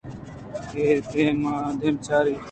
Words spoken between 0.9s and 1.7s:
دیم ءُ آ